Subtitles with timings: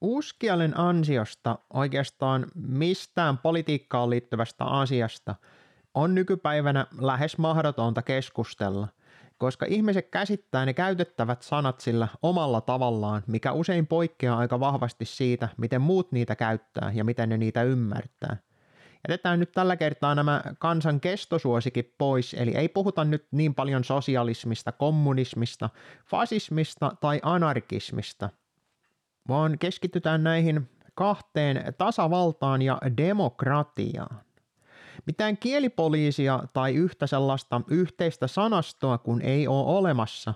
[0.00, 5.34] Uuskielen ansiosta oikeastaan mistään politiikkaan liittyvästä asiasta
[5.94, 8.88] on nykypäivänä lähes mahdotonta keskustella,
[9.38, 15.48] koska ihmiset käsittää ne käytettävät sanat sillä omalla tavallaan, mikä usein poikkeaa aika vahvasti siitä,
[15.56, 18.36] miten muut niitä käyttää ja miten ne niitä ymmärtää.
[19.08, 24.72] Jätetään nyt tällä kertaa nämä kansan kestosuosikin pois, eli ei puhuta nyt niin paljon sosialismista,
[24.72, 25.70] kommunismista,
[26.04, 28.30] fasismista tai anarkismista,
[29.28, 34.27] vaan keskitytään näihin kahteen tasavaltaan ja demokratiaan.
[35.08, 40.34] Mitään kielipoliisia tai yhtä sellaista yhteistä sanastoa kun ei ole olemassa,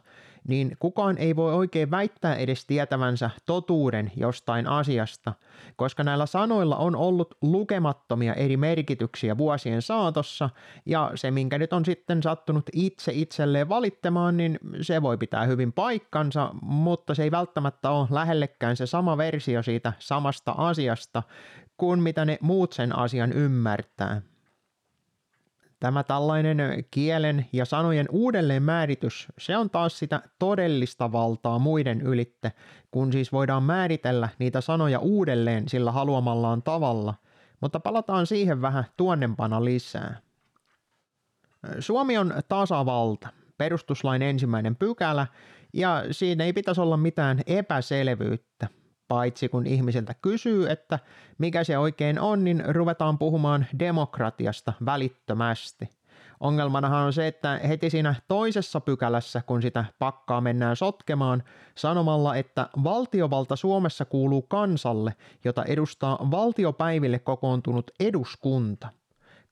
[0.49, 5.33] niin kukaan ei voi oikein väittää edes tietävänsä totuuden jostain asiasta,
[5.77, 10.51] koska näillä sanoilla on ollut lukemattomia eri merkityksiä vuosien saatossa,
[10.87, 15.73] ja se minkä nyt on sitten sattunut itse itselleen valittamaan, niin se voi pitää hyvin
[15.73, 21.23] paikkansa, mutta se ei välttämättä ole lähellekään se sama versio siitä samasta asiasta,
[21.77, 24.23] kuin mitä ne muut sen asian ymmärtää.
[25.83, 32.53] Tämä tällainen kielen ja sanojen uudelleen määritys, se on taas sitä todellista valtaa muiden ylitte,
[32.91, 37.15] kun siis voidaan määritellä niitä sanoja uudelleen sillä haluamallaan tavalla,
[37.61, 40.21] mutta palataan siihen vähän tuonnempana lisää.
[41.79, 45.27] Suomi on tasavalta, perustuslain ensimmäinen pykälä,
[45.73, 48.69] ja siinä ei pitäisi olla mitään epäselvyyttä–
[49.13, 50.99] paitsi kun ihmisiltä kysyy, että
[51.39, 55.89] mikä se oikein on, niin ruvetaan puhumaan demokratiasta välittömästi.
[56.41, 61.43] Ongelmanahan on se, että heti siinä toisessa pykälässä, kun sitä pakkaa mennään sotkemaan,
[61.75, 68.89] sanomalla, että valtiovalta Suomessa kuuluu kansalle, jota edustaa valtiopäiville kokoontunut eduskunta.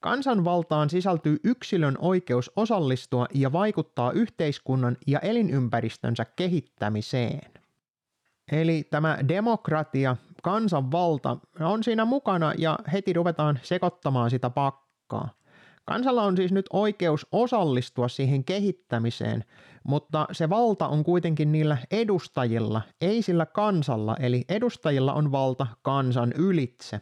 [0.00, 7.59] Kansanvaltaan sisältyy yksilön oikeus osallistua ja vaikuttaa yhteiskunnan ja elinympäristönsä kehittämiseen.
[8.52, 15.28] Eli tämä demokratia, kansanvalta on siinä mukana ja heti ruvetaan sekoittamaan sitä pakkaa.
[15.84, 19.44] Kansalla on siis nyt oikeus osallistua siihen kehittämiseen,
[19.84, 26.32] mutta se valta on kuitenkin niillä edustajilla, ei sillä kansalla, eli edustajilla on valta kansan
[26.32, 27.00] ylitse.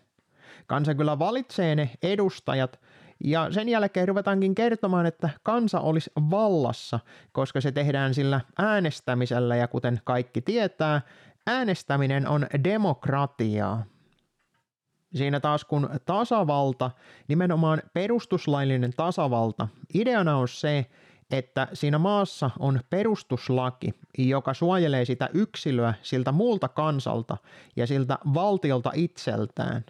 [0.66, 2.80] Kansa kyllä valitsee ne edustajat,
[3.24, 7.00] ja sen jälkeen ruvetaankin kertomaan, että kansa olisi vallassa,
[7.32, 11.00] koska se tehdään sillä äänestämisellä ja kuten kaikki tietää,
[11.48, 13.84] äänestäminen on demokratiaa.
[15.14, 16.90] Siinä taas kun tasavalta,
[17.28, 20.86] nimenomaan perustuslaillinen tasavalta, ideana on se,
[21.30, 27.36] että siinä maassa on perustuslaki, joka suojelee sitä yksilöä siltä muulta kansalta
[27.76, 29.84] ja siltä valtiolta itseltään.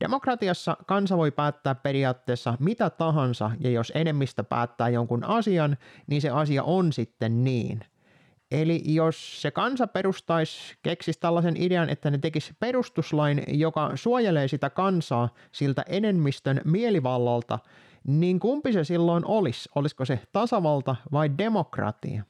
[0.00, 5.76] Demokratiassa kansa voi päättää periaatteessa mitä tahansa, ja jos enemmistö päättää jonkun asian,
[6.06, 7.84] niin se asia on sitten niin–
[8.52, 14.70] Eli jos se kansa perustaisi, keksisi tällaisen idean, että ne tekisi perustuslain, joka suojelee sitä
[14.70, 17.58] kansaa siltä enemmistön mielivallalta,
[18.06, 19.68] niin kumpi se silloin olisi?
[19.74, 22.24] Olisiko se tasavalta vai demokratia?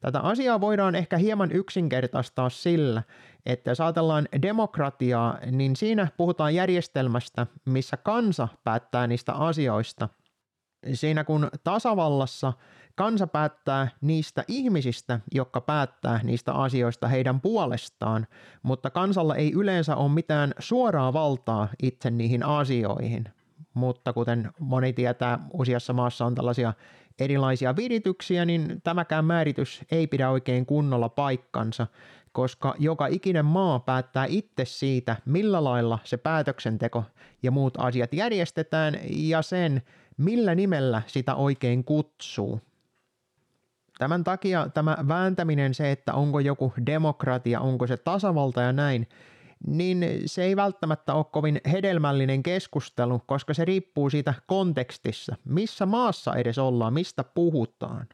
[0.00, 3.02] Tätä asiaa voidaan ehkä hieman yksinkertaistaa sillä,
[3.46, 10.08] että jos ajatellaan demokratiaa, niin siinä puhutaan järjestelmästä, missä kansa päättää niistä asioista.
[10.94, 12.52] Siinä kun tasavallassa
[12.98, 18.26] Kansa päättää niistä ihmisistä, jotka päättää niistä asioista heidän puolestaan,
[18.62, 23.24] mutta kansalla ei yleensä ole mitään suoraa valtaa itse niihin asioihin.
[23.74, 26.72] Mutta kuten moni tietää, useassa maassa on tällaisia
[27.18, 31.86] erilaisia virityksiä, niin tämäkään määritys ei pidä oikein kunnolla paikkansa,
[32.32, 37.04] koska joka ikinen maa päättää itse siitä, millä lailla se päätöksenteko
[37.42, 39.82] ja muut asiat järjestetään ja sen,
[40.18, 42.60] millä nimellä sitä oikein kutsuu.
[43.98, 49.08] Tämän takia tämä vääntäminen se, että onko joku demokratia, onko se tasavalta ja näin,
[49.66, 56.34] niin se ei välttämättä ole kovin hedelmällinen keskustelu, koska se riippuu siitä kontekstissa, missä maassa
[56.34, 58.06] edes ollaan, mistä puhutaan.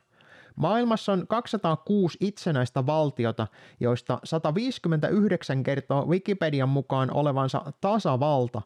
[0.56, 3.46] Maailmassa on 206 itsenäistä valtiota,
[3.80, 8.62] joista 159 kertoo Wikipedian mukaan olevansa tasavalta,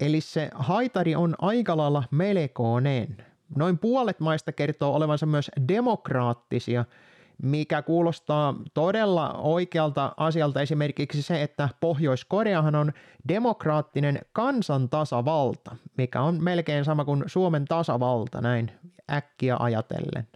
[0.00, 3.16] eli se haitari on aika lailla melkoinen.
[3.56, 6.84] Noin puolet maista kertoo olevansa myös demokraattisia,
[7.42, 12.92] mikä kuulostaa todella oikealta asialta esimerkiksi se, että Pohjois-Koreahan on
[13.28, 18.70] demokraattinen kansantasavalta, mikä on melkein sama kuin Suomen tasavalta näin
[19.12, 20.28] äkkiä ajatellen.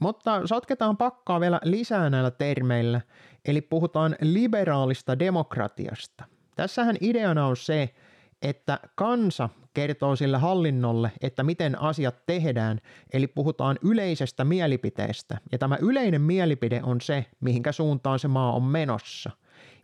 [0.00, 3.00] Mutta sotketaan pakkaa vielä lisää näillä termeillä,
[3.44, 6.24] eli puhutaan liberaalista demokratiasta.
[6.56, 7.94] Tässähän ideana on se,
[8.44, 12.80] että kansa kertoo sille hallinnolle, että miten asiat tehdään,
[13.12, 15.38] eli puhutaan yleisestä mielipiteestä.
[15.52, 19.30] Ja tämä yleinen mielipide on se, mihinkä suuntaan se maa on menossa.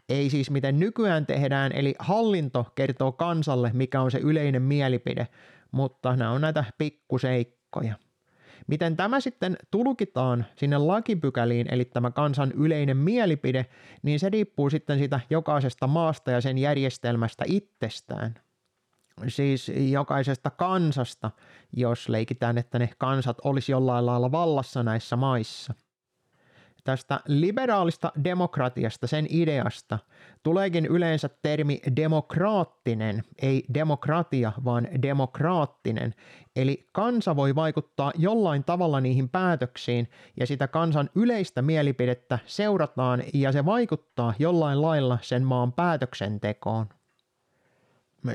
[0.09, 5.29] Ei siis miten nykyään tehdään, eli hallinto kertoo kansalle, mikä on se yleinen mielipide,
[5.73, 7.95] mutta nämä on näitä pikkuseikkoja.
[8.67, 13.67] Miten tämä sitten tulkitaan sinne lakipykäliin, eli tämä kansan yleinen mielipide,
[14.03, 18.35] niin se riippuu sitten siitä jokaisesta maasta ja sen järjestelmästä itsestään.
[19.29, 21.31] Siis jokaisesta kansasta,
[21.73, 25.75] jos leikitään, että ne kansat olisi jollain lailla vallassa näissä maissa–
[26.85, 29.99] tästä liberaalista demokratiasta, sen ideasta,
[30.43, 36.15] tuleekin yleensä termi demokraattinen, ei demokratia, vaan demokraattinen.
[36.57, 40.09] Eli kansa voi vaikuttaa jollain tavalla niihin päätöksiin
[40.41, 46.87] ja sitä kansan yleistä mielipidettä seurataan ja se vaikuttaa jollain lailla sen maan päätöksentekoon.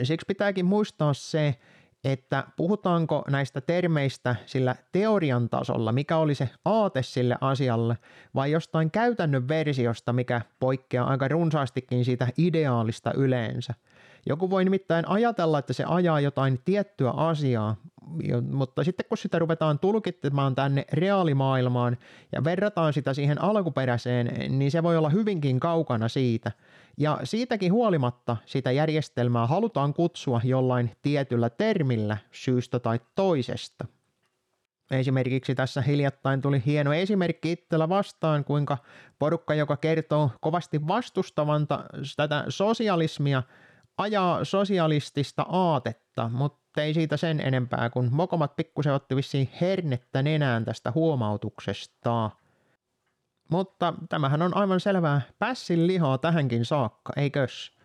[0.03, 1.55] Siksi pitääkin muistaa se,
[2.03, 7.97] että puhutaanko näistä termeistä sillä teorian tasolla, mikä oli se aate sille asialle,
[8.35, 13.73] vai jostain käytännön versiosta, mikä poikkeaa aika runsaastikin siitä ideaalista yleensä.
[14.25, 17.75] Joku voi nimittäin ajatella, että se ajaa jotain tiettyä asiaa,
[18.51, 21.97] mutta sitten kun sitä ruvetaan tulkittamaan tänne reaalimaailmaan
[22.31, 26.51] ja verrataan sitä siihen alkuperäiseen, niin se voi olla hyvinkin kaukana siitä–
[26.97, 33.85] ja siitäkin huolimatta sitä järjestelmää halutaan kutsua jollain tietyllä termillä syystä tai toisesta.
[34.91, 38.77] Esimerkiksi tässä hiljattain tuli hieno esimerkki itsellä vastaan, kuinka
[39.19, 41.83] porukka, joka kertoo kovasti vastustavanta
[42.15, 43.43] tätä sosialismia,
[43.97, 50.65] ajaa sosialistista aatetta, mutta ei siitä sen enempää, kun mokomat pikkusen otti vissiin hernettä nenään
[50.65, 52.31] tästä huomautuksesta.
[53.49, 57.75] Mutta tämähän on aivan selvää pässin lihaa tähänkin saakka, eikös?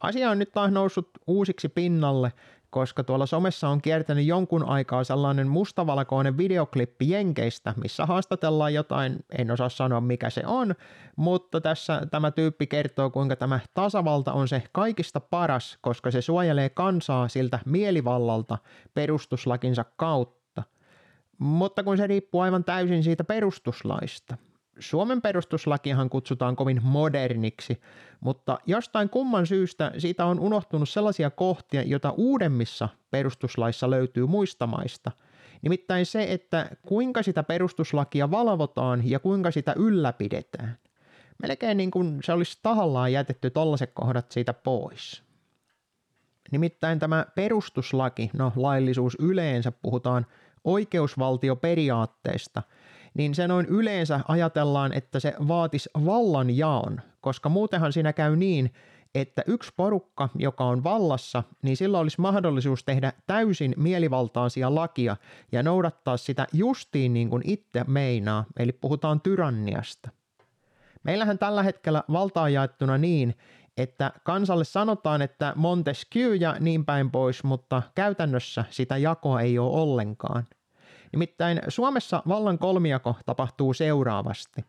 [0.00, 2.32] Asia on nyt taas noussut uusiksi pinnalle,
[2.76, 9.50] koska tuolla somessa on kiertänyt jonkun aikaa sellainen mustavalkoinen videoklippi Jenkeistä, missä haastatellaan jotain, en
[9.50, 10.74] osaa sanoa mikä se on,
[11.16, 16.68] mutta tässä tämä tyyppi kertoo, kuinka tämä tasavalta on se kaikista paras, koska se suojelee
[16.68, 18.58] kansaa siltä mielivallalta
[18.94, 20.62] perustuslakinsa kautta.
[21.38, 24.36] Mutta kun se riippuu aivan täysin siitä perustuslaista.
[24.78, 27.80] Suomen perustuslakihan kutsutaan kovin moderniksi,
[28.20, 35.12] mutta jostain kumman syystä siitä on unohtunut sellaisia kohtia, joita uudemmissa perustuslaissa löytyy muista maista.
[35.62, 40.78] Nimittäin se, että kuinka sitä perustuslakia valvotaan ja kuinka sitä ylläpidetään.
[41.42, 45.22] Melkein niin kuin se olisi tahallaan jätetty tollaiset kohdat siitä pois.
[46.50, 50.26] Nimittäin tämä perustuslaki, no laillisuus yleensä puhutaan
[50.64, 52.62] oikeusvaltioperiaatteesta–
[53.16, 58.72] niin se noin yleensä ajatellaan, että se vaatisi vallanjaon, koska muutenhan siinä käy niin,
[59.14, 65.16] että yksi porukka, joka on vallassa, niin sillä olisi mahdollisuus tehdä täysin mielivaltaisia lakia
[65.52, 70.10] ja noudattaa sitä justiin niin kuin itse meinaa, eli puhutaan tyranniasta.
[71.02, 73.34] Meillähän tällä hetkellä valta on jaettuna niin,
[73.76, 79.80] että kansalle sanotaan, että Montesquieu ja niin päin pois, mutta käytännössä sitä jakoa ei ole
[79.80, 80.44] ollenkaan.
[81.12, 84.64] Nimittäin Suomessa vallan kolmiako tapahtuu seuraavasti.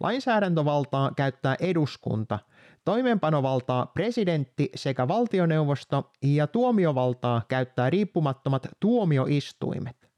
[0.00, 2.38] Lainsäädäntövaltaa käyttää eduskunta,
[2.84, 10.10] toimeenpanovaltaa presidentti sekä valtioneuvosto ja tuomiovaltaa käyttää riippumattomat tuomioistuimet.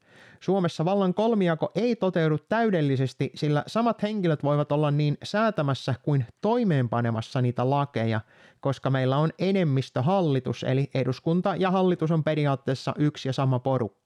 [0.43, 7.41] Suomessa vallan kolmiako ei toteudu täydellisesti, sillä samat henkilöt voivat olla niin säätämässä kuin toimeenpanemassa
[7.41, 8.21] niitä lakeja,
[8.59, 14.02] koska meillä on enemmistöhallitus, eli eduskunta ja hallitus on periaatteessa yksi ja sama porukka.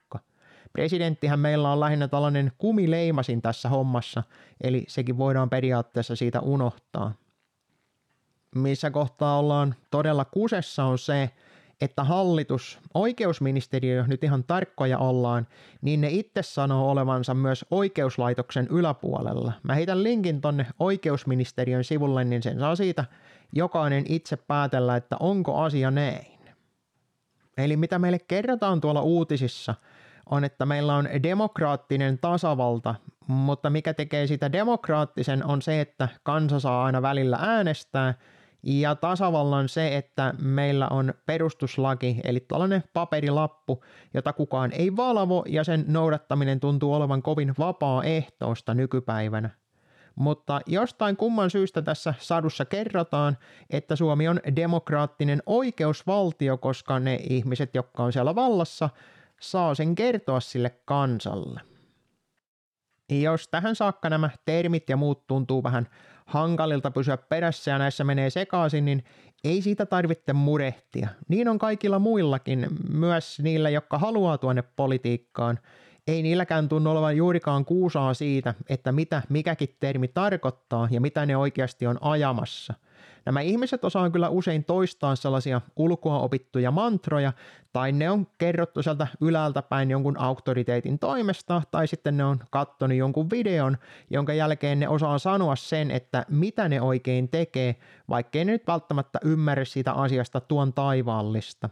[0.77, 4.23] Presidenttihän meillä on lähinnä tällainen kumileimasin tässä hommassa,
[4.61, 7.13] eli sekin voidaan periaatteessa siitä unohtaa.
[8.55, 11.29] Missä kohtaa ollaan todella kusessa on se,
[11.81, 15.47] että hallitus, oikeusministeriö, nyt ihan tarkkoja ollaan,
[15.81, 19.53] niin ne itse sanoo olevansa myös oikeuslaitoksen yläpuolella.
[19.63, 23.05] Mä heitän linkin tonne oikeusministeriön sivulle, niin sen saa siitä
[23.53, 26.39] jokainen itse päätellä, että onko asia näin.
[27.57, 29.75] Eli mitä meille kerrotaan tuolla uutisissa–
[30.31, 32.95] on, että meillä on demokraattinen tasavalta,
[33.27, 38.13] mutta mikä tekee sitä demokraattisen on se, että kansa saa aina välillä äänestää
[38.63, 45.63] ja tasavallan se, että meillä on perustuslaki, eli tällainen paperilappu, jota kukaan ei valvo ja
[45.63, 49.49] sen noudattaminen tuntuu olevan kovin vapaaehtoista nykypäivänä.
[50.15, 53.37] Mutta jostain kumman syystä tässä sadussa kerrotaan,
[53.69, 58.89] että Suomi on demokraattinen oikeusvaltio, koska ne ihmiset, jotka on siellä vallassa,
[59.41, 61.61] saa sen kertoa sille kansalle.
[63.09, 65.87] Jos tähän saakka nämä termit ja muut tuntuu vähän
[66.25, 69.03] hankalilta pysyä perässä ja näissä menee sekaisin, niin
[69.43, 71.07] ei siitä tarvitse murehtia.
[71.27, 75.59] Niin on kaikilla muillakin, myös niillä, jotka haluaa tuonne politiikkaan.
[76.07, 81.37] Ei niilläkään tunnu olevan juurikaan kuusaa siitä, että mitä mikäkin termi tarkoittaa ja mitä ne
[81.37, 82.73] oikeasti on ajamassa–
[83.27, 87.33] Nämä ihmiset osaa kyllä usein toistaa sellaisia ulkoa opittuja mantroja,
[87.73, 92.97] tai ne on kerrottu sieltä ylältä päin jonkun auktoriteetin toimesta, tai sitten ne on kattonut
[92.97, 93.77] jonkun videon,
[94.09, 97.75] jonka jälkeen ne osaa sanoa sen, että mitä ne oikein tekee,
[98.09, 101.69] vaikkei ne nyt välttämättä ymmärrä siitä asiasta tuon taivaallista.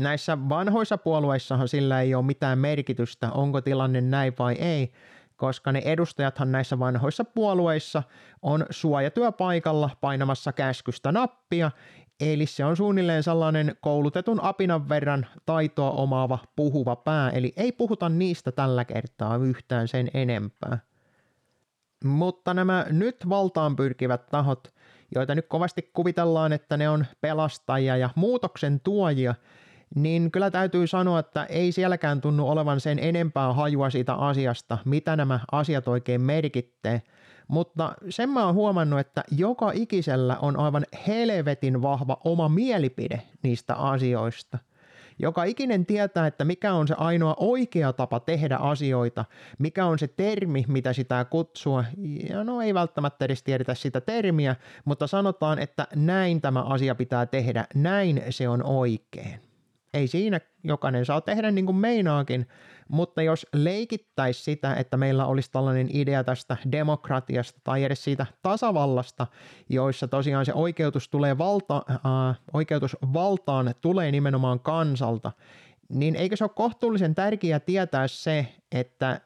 [0.00, 4.92] Näissä vanhoissa puolueissahan sillä ei ole mitään merkitystä, onko tilanne näin vai ei,
[5.38, 8.02] koska ne edustajathan näissä vanhoissa puolueissa
[8.42, 11.70] on suojatyöpaikalla painamassa käskystä nappia,
[12.20, 18.08] eli se on suunnilleen sellainen koulutetun apinan verran taitoa omaava puhuva pää, eli ei puhuta
[18.08, 20.78] niistä tällä kertaa yhtään sen enempää.
[22.04, 24.74] Mutta nämä nyt valtaan pyrkivät tahot,
[25.14, 29.34] joita nyt kovasti kuvitellaan, että ne on pelastajia ja muutoksen tuojia,
[29.94, 35.16] niin kyllä täytyy sanoa, että ei sielläkään tunnu olevan sen enempää hajua siitä asiasta, mitä
[35.16, 37.02] nämä asiat oikein merkittee.
[37.48, 43.74] Mutta sen mä oon huomannut, että joka ikisellä on aivan helvetin vahva oma mielipide niistä
[43.74, 44.58] asioista.
[45.18, 49.24] Joka ikinen tietää, että mikä on se ainoa oikea tapa tehdä asioita,
[49.58, 51.84] mikä on se termi, mitä sitä kutsua.
[52.28, 57.26] Ja no ei välttämättä edes tiedetä sitä termiä, mutta sanotaan, että näin tämä asia pitää
[57.26, 59.47] tehdä, näin se on oikein.
[59.98, 62.48] Ei siinä jokainen saa tehdä niin kuin meinaakin,
[62.88, 69.26] mutta jos leikittäisi sitä, että meillä olisi tällainen idea tästä demokratiasta tai edes siitä tasavallasta,
[69.68, 75.32] joissa tosiaan se oikeutus, tulee valta, äh, oikeutus valtaan tulee nimenomaan kansalta,
[75.88, 79.20] niin eikö se ole kohtuullisen tärkeää tietää se, että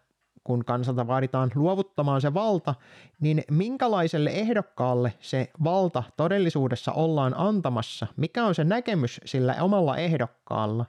[0.45, 2.75] kun kansalta vaaditaan luovuttamaan se valta,
[3.21, 8.07] niin minkälaiselle ehdokkaalle se valta todellisuudessa ollaan antamassa?
[8.17, 10.87] Mikä on se näkemys sillä omalla ehdokkaalla?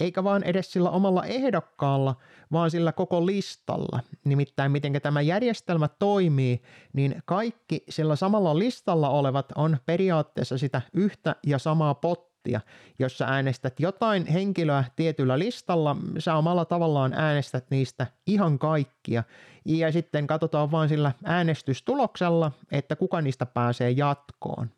[0.00, 2.14] Eikä vaan edes sillä omalla ehdokkaalla,
[2.52, 4.00] vaan sillä koko listalla.
[4.24, 11.36] Nimittäin miten tämä järjestelmä toimii, niin kaikki sillä samalla listalla olevat on periaatteessa sitä yhtä
[11.46, 12.60] ja samaa pottia pottia.
[12.98, 19.24] Jos sä äänestät jotain henkilöä tietyllä listalla, sä omalla tavallaan äänestät niistä ihan kaikkia.
[19.64, 24.70] Ja sitten katsotaan vain sillä äänestystuloksella, että kuka niistä pääsee jatkoon.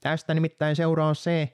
[0.00, 1.52] Tästä nimittäin seuraa se,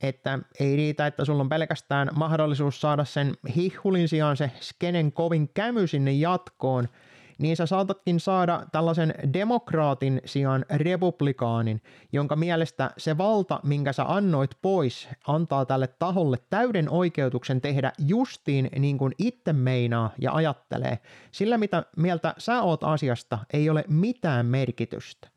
[0.00, 5.48] että ei riitä, että sulla on pelkästään mahdollisuus saada sen hihulin sijaan se skenen kovin
[5.54, 6.88] kämy sinne jatkoon,
[7.38, 14.50] niin sä saatatkin saada tällaisen demokraatin sijaan republikaanin, jonka mielestä se valta, minkä sä annoit
[14.62, 20.98] pois, antaa tälle taholle täyden oikeutuksen tehdä justiin niin kuin itse meinaa ja ajattelee.
[21.32, 25.28] Sillä mitä mieltä sä oot asiasta, ei ole mitään merkitystä.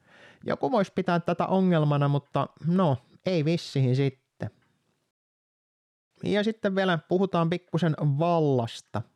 [0.45, 4.49] Joku voisi pitää tätä ongelmana, mutta no, ei vissiin sitten.
[6.23, 9.01] Ja sitten vielä puhutaan pikkusen vallasta–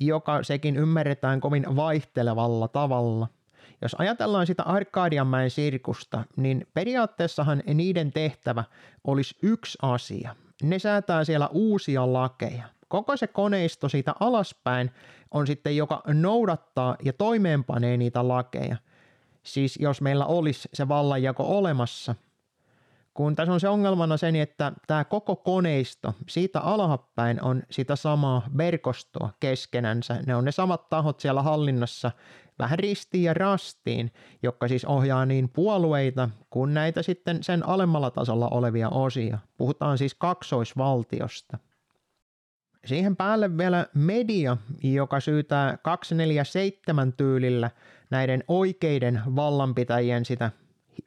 [0.00, 3.28] joka sekin ymmärretään kovin vaihtelevalla tavalla.
[3.82, 8.64] Jos ajatellaan sitä Arkadianmäen sirkusta, niin periaatteessahan niiden tehtävä
[9.04, 10.36] olisi yksi asia.
[10.62, 12.64] Ne säätää siellä uusia lakeja.
[12.88, 14.90] Koko se koneisto siitä alaspäin
[15.30, 18.76] on sitten, joka noudattaa ja toimeenpanee niitä lakeja.
[19.42, 22.14] Siis jos meillä olisi se vallanjako olemassa–
[23.14, 28.42] kun tässä on se ongelmana sen, että tämä koko koneisto siitä alhapäin on sitä samaa
[28.58, 30.22] verkostoa keskenänsä.
[30.26, 32.10] Ne on ne samat tahot siellä hallinnassa
[32.58, 38.48] vähän ristiin ja rastiin, jotka siis ohjaa niin puolueita kuin näitä sitten sen alemmalla tasolla
[38.48, 39.38] olevia osia.
[39.56, 41.58] Puhutaan siis kaksoisvaltiosta.
[42.86, 47.70] Siihen päälle vielä media, joka syytää 247 tyylillä
[48.10, 50.50] näiden oikeiden vallanpitäjien sitä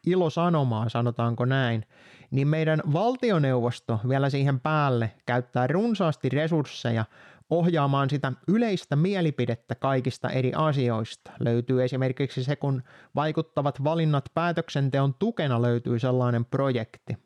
[0.05, 1.85] ilosanomaa, sanotaanko näin,
[2.31, 7.05] niin meidän valtioneuvosto vielä siihen päälle käyttää runsaasti resursseja
[7.49, 11.31] ohjaamaan sitä yleistä mielipidettä kaikista eri asioista.
[11.39, 12.83] Löytyy esimerkiksi se, kun
[13.15, 17.24] vaikuttavat valinnat päätöksenteon tukena löytyy sellainen projekti.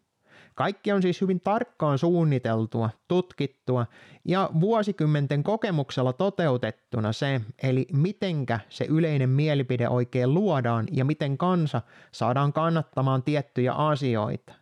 [0.59, 3.85] Kaikki on siis hyvin tarkkaan suunniteltua, tutkittua
[4.25, 11.81] ja vuosikymmenten kokemuksella toteutettuna se, eli mitenkä se yleinen mielipide oikein luodaan ja miten kansa
[12.11, 14.53] saadaan kannattamaan tiettyjä asioita.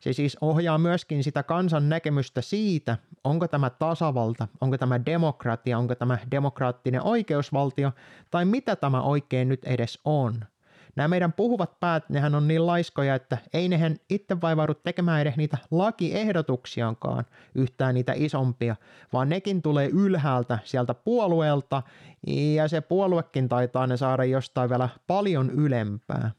[0.00, 5.94] Se siis ohjaa myöskin sitä kansan näkemystä siitä, onko tämä tasavalta, onko tämä demokratia, onko
[5.94, 7.92] tämä demokraattinen oikeusvaltio
[8.30, 10.34] tai mitä tämä oikein nyt edes on–
[10.96, 15.36] Nämä meidän puhuvat päät, nehän on niin laiskoja, että ei nehän itse vaivaudu tekemään edes
[15.36, 18.76] niitä lakiehdotuksiakaan yhtään niitä isompia,
[19.12, 21.82] vaan nekin tulee ylhäältä sieltä puolueelta
[22.26, 26.30] ja se puoluekin taitaa ne saada jostain vielä paljon ylempää.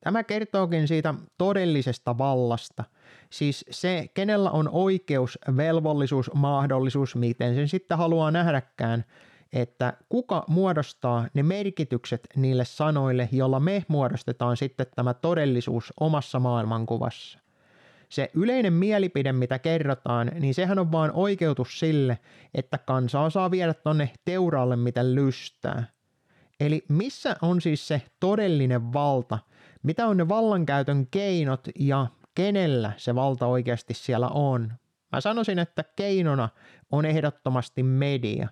[0.00, 2.84] Tämä kertookin siitä todellisesta vallasta,
[3.30, 9.04] siis se, kenellä on oikeus, velvollisuus, mahdollisuus, miten sen sitten haluaa nähdäkään,
[9.52, 17.38] että kuka muodostaa ne merkitykset niille sanoille, jolla me muodostetaan sitten tämä todellisuus omassa maailmankuvassa.
[18.08, 22.18] Se yleinen mielipide, mitä kerrotaan, niin sehän on vain oikeutus sille,
[22.54, 25.84] että kansaa saa viedä tonne teuraalle miten lystää.
[26.60, 29.38] Eli missä on siis se todellinen valta,
[29.82, 34.72] mitä on ne vallankäytön keinot ja kenellä se valta oikeasti siellä on.
[35.12, 36.48] Mä sanoisin, että keinona
[36.90, 38.48] on ehdottomasti media.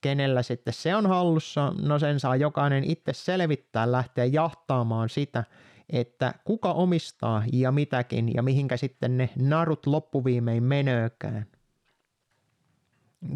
[0.00, 5.44] Kenellä sitten se on hallussa, no sen saa jokainen itse selvittää, lähteä jahtaamaan sitä,
[5.90, 11.46] että kuka omistaa ja mitäkin ja mihinkä sitten ne narut loppuviimein menöökään.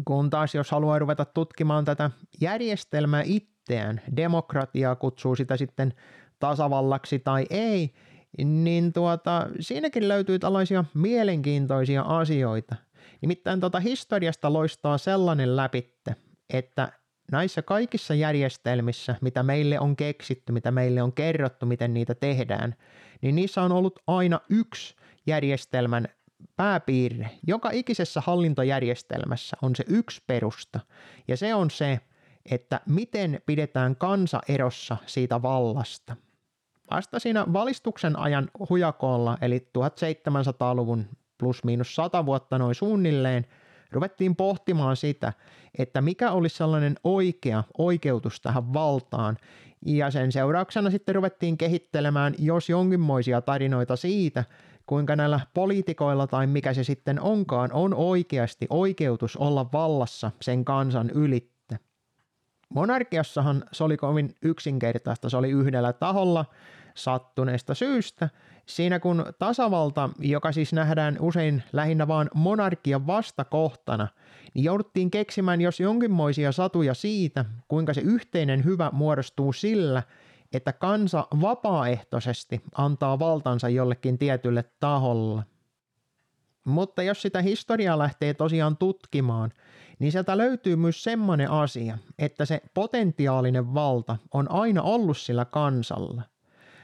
[0.05, 5.93] Kun taas jos haluaa ruveta tutkimaan tätä järjestelmää itseään, demokratiaa kutsuu sitä sitten
[6.39, 7.93] tasavallaksi tai ei,
[8.43, 12.75] niin tuota, siinäkin löytyy tällaisia mielenkiintoisia asioita.
[13.21, 16.15] Nimittäin tuota historiasta loistaa sellainen läpitte,
[16.53, 16.91] että
[17.31, 22.75] näissä kaikissa järjestelmissä, mitä meille on keksitty, mitä meille on kerrottu, miten niitä tehdään,
[23.21, 24.95] niin niissä on ollut aina yksi
[25.25, 26.07] järjestelmän
[26.55, 27.29] pääpiirre.
[27.47, 30.79] Joka ikisessä hallintojärjestelmässä on se yksi perusta,
[31.27, 31.99] ja se on se,
[32.51, 36.15] että miten pidetään kansa erossa siitä vallasta.
[36.91, 41.05] Vasta siinä valistuksen ajan hujakolla, eli 1700-luvun
[41.37, 43.45] plus miinus 100 vuotta noin suunnilleen,
[43.91, 45.33] ruvettiin pohtimaan sitä,
[45.77, 49.37] että mikä olisi sellainen oikea oikeutus tähän valtaan,
[49.85, 54.43] ja sen seurauksena sitten ruvettiin kehittelemään jos jonkinmoisia tarinoita siitä,
[54.85, 61.09] kuinka näillä poliitikoilla tai mikä se sitten onkaan on oikeasti oikeutus olla vallassa sen kansan
[61.09, 61.79] ylitte.
[62.69, 66.45] Monarkiassahan se oli kovin yksinkertaista, se oli yhdellä taholla
[66.95, 68.29] sattuneesta syystä,
[68.65, 74.07] Siinä kun tasavalta, joka siis nähdään usein lähinnä vain monarkian vastakohtana,
[74.53, 80.03] niin jouduttiin keksimään jos jonkinmoisia satuja siitä, kuinka se yhteinen hyvä muodostuu sillä,
[80.53, 85.43] että kansa vapaaehtoisesti antaa valtansa jollekin tietylle taholle.
[86.63, 89.51] Mutta jos sitä historiaa lähtee tosiaan tutkimaan,
[89.99, 96.21] niin sieltä löytyy myös semmoinen asia, että se potentiaalinen valta on aina ollut sillä kansalla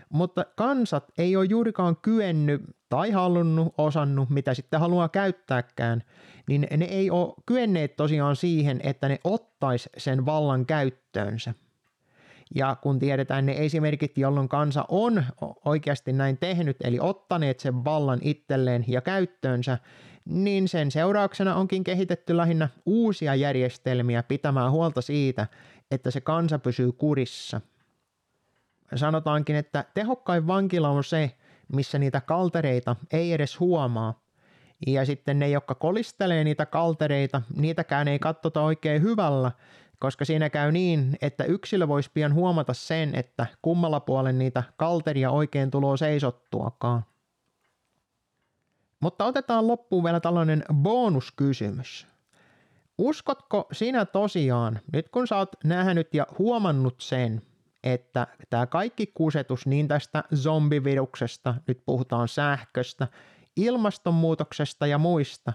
[0.10, 6.04] mutta kansat ei ole juurikaan kyennyt tai halunnut, osannut, mitä sitten haluaa käyttääkään,
[6.48, 11.54] niin ne ei ole kyenneet tosiaan siihen, että ne ottais sen vallan käyttöönsä.
[12.56, 15.26] Ja kun tiedetään ne esimerkit, jolloin kansa on
[15.66, 19.78] oikeasti näin tehnyt, eli ottaneet sen vallan itselleen ja käyttöönsä,
[20.26, 25.48] niin sen seurauksena onkin kehitetty lähinnä uusia järjestelmiä pitämään huolta siitä,
[25.92, 27.62] että se kansa pysyy kurissa–
[28.96, 31.32] sanotaankin, että tehokkain vankila on se,
[31.74, 34.20] missä niitä kaltereita ei edes huomaa.
[34.88, 39.52] Ja sitten ne, jotka kolistelee niitä kaltereita, niitäkään ei katsota oikein hyvällä,
[40.00, 45.32] koska siinä käy niin, että yksilö voisi pian huomata sen, että kummalla puolen niitä kalteria
[45.32, 47.06] oikein tuloa seisottuakaan.
[49.00, 52.08] Mutta otetaan loppuun vielä tällainen bonuskysymys.
[52.98, 57.42] Uskotko sinä tosiaan, nyt kun sä oot nähnyt ja huomannut sen,
[57.84, 63.08] että tämä kaikki kusetus niin tästä zombiviruksesta, nyt puhutaan sähköstä,
[63.56, 65.54] ilmastonmuutoksesta ja muista,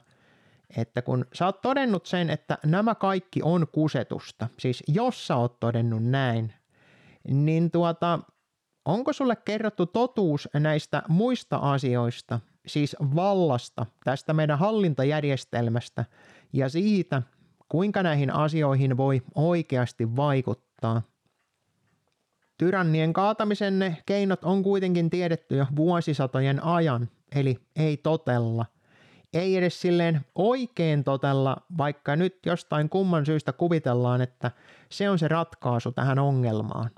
[0.76, 5.60] että kun sä oot todennut sen, että nämä kaikki on kusetusta, siis jos sä oot
[5.60, 6.52] todennut näin,
[7.28, 8.18] niin tuota,
[8.84, 16.04] onko sulle kerrottu totuus näistä muista asioista, siis vallasta, tästä meidän hallintajärjestelmästä
[16.52, 17.22] ja siitä,
[17.68, 21.02] kuinka näihin asioihin voi oikeasti vaikuttaa–
[22.58, 28.66] Tyrannien kaatamisen ne keinot on kuitenkin tiedetty jo vuosisatojen ajan, eli ei totella.
[29.32, 34.50] Ei edes silleen oikein totella, vaikka nyt jostain kumman syystä kuvitellaan, että
[34.88, 36.90] se on se ratkaisu tähän ongelmaan.